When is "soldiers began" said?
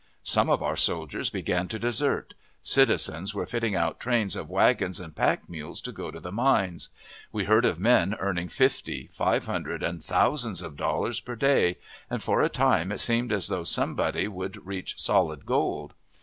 0.75-1.67